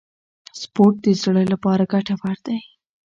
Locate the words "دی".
2.47-2.57